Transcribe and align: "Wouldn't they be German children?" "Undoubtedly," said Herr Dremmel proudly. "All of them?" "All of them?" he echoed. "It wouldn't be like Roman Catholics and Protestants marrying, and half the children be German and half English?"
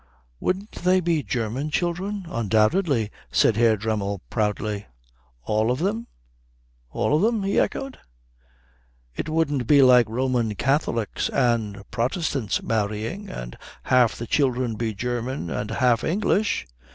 "Wouldn't 0.39 0.71
they 0.81 0.99
be 0.99 1.21
German 1.21 1.69
children?" 1.69 2.25
"Undoubtedly," 2.27 3.11
said 3.31 3.55
Herr 3.55 3.77
Dremmel 3.77 4.19
proudly. 4.31 4.87
"All 5.43 5.69
of 5.69 5.77
them?" 5.77 6.07
"All 6.89 7.15
of 7.15 7.21
them?" 7.21 7.43
he 7.43 7.59
echoed. 7.59 7.99
"It 9.15 9.29
wouldn't 9.29 9.67
be 9.67 9.83
like 9.83 10.09
Roman 10.09 10.55
Catholics 10.55 11.29
and 11.29 11.83
Protestants 11.91 12.63
marrying, 12.63 13.29
and 13.29 13.55
half 13.83 14.15
the 14.15 14.25
children 14.25 14.73
be 14.73 14.95
German 14.95 15.51
and 15.51 15.69
half 15.69 16.03
English?" 16.03 16.65